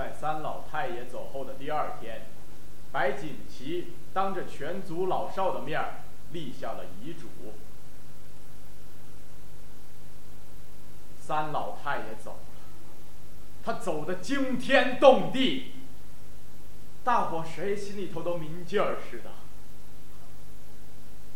[0.00, 2.22] 在三老太爷走后的第二天，
[2.90, 5.78] 白锦旗当着全族老少的面
[6.32, 7.28] 立下了遗嘱。
[11.20, 12.38] 三老太爷走了，
[13.62, 15.72] 他走的惊天动地，
[17.04, 19.32] 大伙谁心里头都明镜儿似的。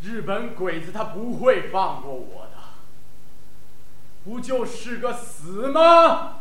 [0.00, 2.52] 日本鬼子他不会放过我的，
[4.24, 6.33] 不就是个死吗？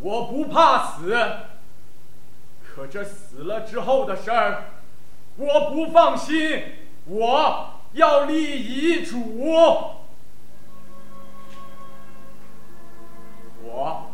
[0.00, 1.16] 我不怕死，
[2.62, 4.64] 可这死了之后的事儿，
[5.36, 6.62] 我不放心。
[7.06, 9.18] 我要立遗嘱。
[13.62, 14.10] 我，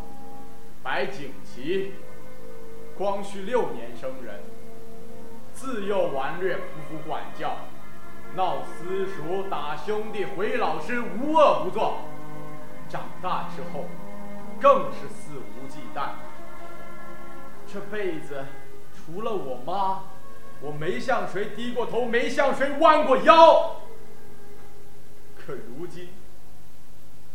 [0.81, 1.93] 白景琦，
[2.97, 4.41] 光绪六年生人，
[5.53, 7.57] 自幼顽劣，匍匐管教，
[8.35, 11.97] 闹私塾，打兄弟，毁老师，无恶不作。
[12.89, 13.85] 长大之后，
[14.63, 16.11] 更是肆无忌惮。
[17.67, 18.45] 这辈子，
[18.95, 20.03] 除了我妈，
[20.61, 23.81] 我没向谁低过头，没向谁弯过腰。
[25.35, 26.07] 可如今，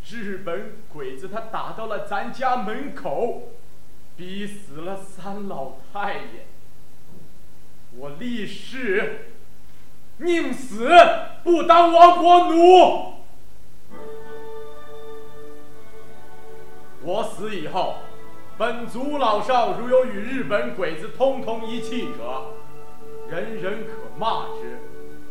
[0.09, 3.42] 日本鬼子他打到了咱家门口，
[4.17, 6.47] 逼死了三老太爷。
[7.95, 9.33] 我立誓，
[10.17, 10.89] 宁死
[11.45, 13.17] 不当亡国奴。
[17.09, 17.95] 我死以后，
[18.59, 22.53] 本族老少如有与日本鬼子通通一气者，
[23.31, 24.77] 人人可骂之；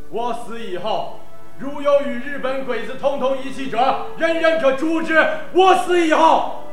[0.10, 1.20] 我死以后，
[1.60, 5.14] 如有与日本鬼子通通一气者，人人可诛之；
[5.54, 6.64] 我死以后，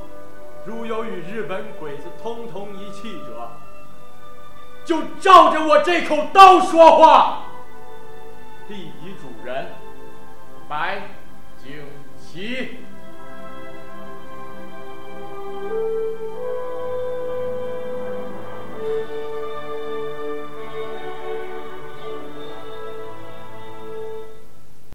[0.64, 3.50] 如有与日本鬼子通通一气者，
[4.86, 7.42] 就照着我这口刀说话。
[8.68, 9.66] 立遗嘱人：
[10.66, 11.02] 白
[11.58, 11.84] 景
[12.16, 12.78] 琦。